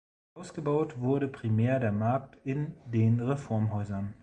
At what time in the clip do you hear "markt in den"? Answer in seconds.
1.91-3.19